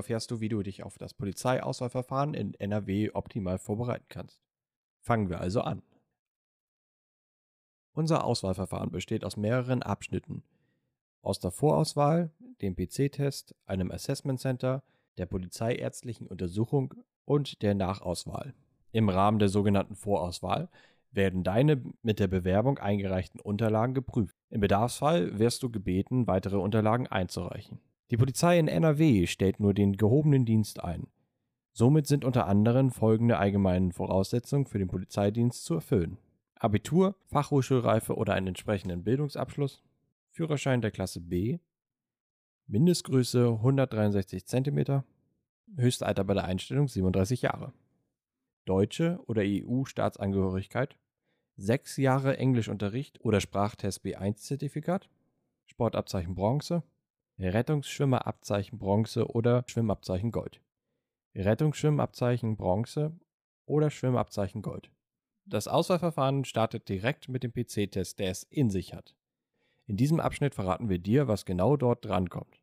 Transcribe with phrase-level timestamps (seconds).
[0.00, 4.40] erfährst du, wie du dich auf das Polizeiauswahlverfahren in NRW optimal vorbereiten kannst.
[5.00, 5.82] Fangen wir also an.
[7.92, 10.42] Unser Auswahlverfahren besteht aus mehreren Abschnitten.
[11.22, 12.30] Aus der Vorauswahl,
[12.62, 14.82] dem PC-Test, einem Assessment Center,
[15.18, 16.94] der polizeiärztlichen Untersuchung
[17.26, 18.54] und der Nachauswahl.
[18.92, 20.70] Im Rahmen der sogenannten Vorauswahl
[21.10, 24.36] werden deine mit der Bewerbung eingereichten Unterlagen geprüft.
[24.48, 27.80] Im Bedarfsfall wirst du gebeten, weitere Unterlagen einzureichen.
[28.10, 31.06] Die Polizei in NRW stellt nur den gehobenen Dienst ein.
[31.72, 36.18] Somit sind unter anderem folgende allgemeinen Voraussetzungen für den Polizeidienst zu erfüllen.
[36.56, 39.82] Abitur, Fachhochschulreife oder einen entsprechenden Bildungsabschluss,
[40.30, 41.58] Führerschein der Klasse B,
[42.66, 45.02] Mindestgröße 163 cm,
[45.76, 47.72] Höchstalter bei der Einstellung 37 Jahre.
[48.64, 50.96] Deutsche oder EU-Staatsangehörigkeit,
[51.56, 55.08] 6 Jahre Englischunterricht oder Sprachtest B1-Zertifikat,
[55.66, 56.82] Sportabzeichen Bronze,
[57.48, 60.60] Rettungsschwimmerabzeichen Bronze oder Schwimmabzeichen Gold.
[61.34, 63.18] Rettungsschwimmabzeichen Bronze
[63.64, 64.90] oder Schwimmabzeichen Gold.
[65.46, 69.16] Das Auswahlverfahren startet direkt mit dem PC-Test, der es in sich hat.
[69.86, 72.60] In diesem Abschnitt verraten wir dir, was genau dort drankommt.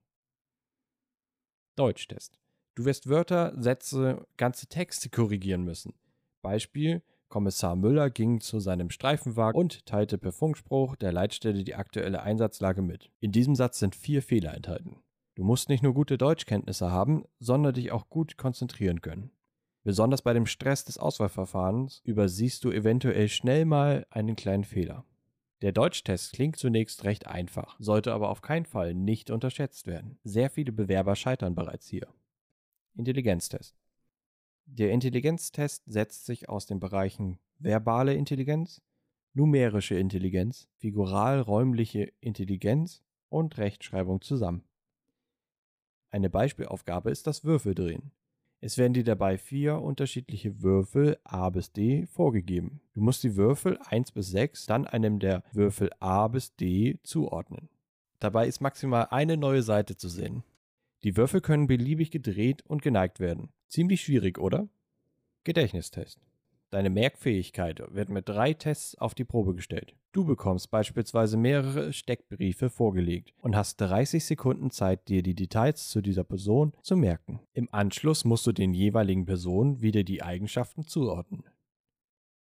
[1.75, 2.39] Deutschtest.
[2.75, 5.93] Du wirst Wörter, Sätze, ganze Texte korrigieren müssen.
[6.41, 12.23] Beispiel: Kommissar Müller ging zu seinem Streifenwagen und teilte per Funkspruch der Leitstelle die aktuelle
[12.23, 13.11] Einsatzlage mit.
[13.20, 14.97] In diesem Satz sind vier Fehler enthalten.
[15.36, 19.31] Du musst nicht nur gute Deutschkenntnisse haben, sondern dich auch gut konzentrieren können.
[19.83, 25.05] Besonders bei dem Stress des Auswahlverfahrens übersiehst du eventuell schnell mal einen kleinen Fehler.
[25.61, 30.20] Der Deutschtest klingt zunächst recht einfach, sollte aber auf keinen Fall nicht unterschätzt werden.
[30.23, 32.08] Sehr viele Bewerber scheitern bereits hier.
[32.95, 33.75] Intelligenztest.
[34.69, 38.81] Der Intelligenztest setzt sich aus den Bereichen verbale Intelligenz,
[39.33, 44.65] numerische Intelligenz, figural-räumliche Intelligenz und Rechtschreibung zusammen.
[46.11, 48.11] Eine Beispielaufgabe ist das Würfeldrehen.
[48.59, 52.81] Es werden dir dabei vier unterschiedliche Würfel A bis D vorgegeben.
[52.93, 57.69] Du musst die Würfel 1 bis 6 dann einem der Würfel A bis D zuordnen.
[58.19, 60.43] Dabei ist maximal eine neue Seite zu sehen.
[61.03, 63.49] Die Würfel können beliebig gedreht und geneigt werden.
[63.67, 64.70] Ziemlich schwierig, oder?
[65.44, 66.20] Gedächtnistest.
[66.70, 69.95] Deine Merkfähigkeit wird mit drei Tests auf die Probe gestellt.
[70.11, 76.02] Du bekommst beispielsweise mehrere Steckbriefe vorgelegt und hast 30 Sekunden Zeit, dir die Details zu
[76.02, 77.39] dieser Person zu merken.
[77.54, 81.45] Im Anschluss musst du den jeweiligen Personen wieder die Eigenschaften zuordnen.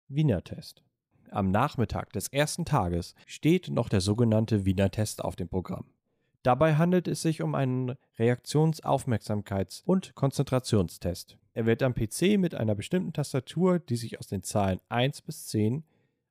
[0.09, 0.83] Wiener Test.
[1.31, 5.85] Am Nachmittag des ersten Tages steht noch der sogenannte Wiener Test auf dem Programm.
[6.43, 11.37] Dabei handelt es sich um einen Reaktionsaufmerksamkeits- und Konzentrationstest.
[11.53, 15.47] Er wird am PC mit einer bestimmten Tastatur, die sich aus den Zahlen 1 bis
[15.49, 15.83] 10,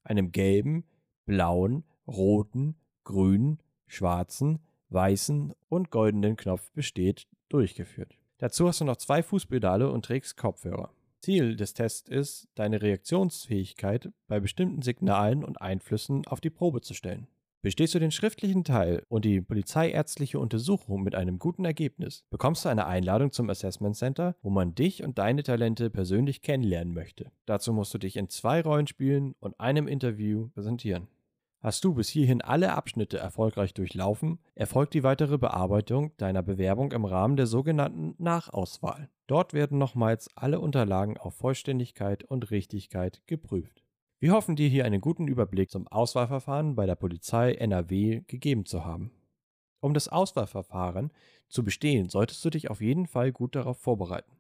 [0.04, 0.86] einem gelben,
[1.26, 4.60] blauen, roten, grünen, schwarzen,
[4.90, 8.18] weißen und goldenen Knopf besteht, durchgeführt.
[8.38, 10.92] Dazu hast du noch zwei Fußpedale und trägst Kopfhörer.
[11.20, 16.94] Ziel des Tests ist, deine Reaktionsfähigkeit bei bestimmten Signalen und Einflüssen auf die Probe zu
[16.94, 17.28] stellen.
[17.68, 22.70] Bestehst du den schriftlichen Teil und die polizeiärztliche Untersuchung mit einem guten Ergebnis, bekommst du
[22.70, 27.30] eine Einladung zum Assessment Center, wo man dich und deine Talente persönlich kennenlernen möchte.
[27.46, 31.10] Dazu musst du dich in zwei Rollenspielen und einem Interview präsentieren.
[31.60, 37.04] Hast du bis hierhin alle Abschnitte erfolgreich durchlaufen, erfolgt die weitere Bearbeitung deiner Bewerbung im
[37.04, 39.10] Rahmen der sogenannten Nachauswahl.
[39.28, 43.84] Dort werden nochmals alle Unterlagen auf Vollständigkeit und Richtigkeit geprüft.
[44.20, 48.84] Wir hoffen dir hier einen guten Überblick zum Auswahlverfahren bei der Polizei NRW gegeben zu
[48.84, 49.12] haben.
[49.80, 51.12] Um das Auswahlverfahren
[51.50, 54.32] zu bestehen, solltest du dich auf jeden Fall gut darauf vorbereiten.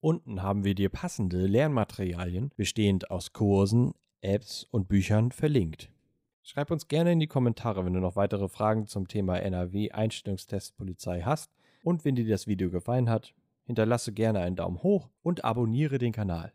[0.00, 5.90] Unten haben wir dir passende Lernmaterialien, bestehend aus Kursen, Apps und Büchern, verlinkt.
[6.42, 10.76] Schreib uns gerne in die Kommentare, wenn du noch weitere Fragen zum Thema NRW Einstellungstest
[10.76, 11.50] Polizei hast
[11.82, 13.34] und wenn dir das Video gefallen hat,
[13.64, 16.52] hinterlasse gerne einen Daumen hoch und abonniere den Kanal.